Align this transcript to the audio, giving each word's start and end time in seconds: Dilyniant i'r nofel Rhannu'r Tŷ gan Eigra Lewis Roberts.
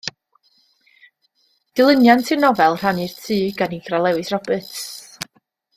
Dilyniant 1.79 2.33
i'r 2.33 2.41
nofel 2.45 2.79
Rhannu'r 2.81 3.13
Tŷ 3.27 3.39
gan 3.61 3.79
Eigra 3.79 4.01
Lewis 4.07 4.35
Roberts. 4.37 4.81